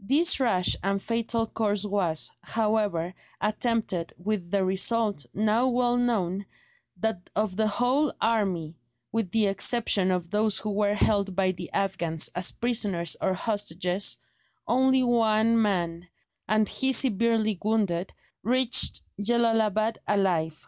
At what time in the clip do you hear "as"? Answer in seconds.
12.34-12.50